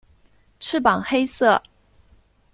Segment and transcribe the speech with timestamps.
[0.59, 1.61] 翅膀黑色。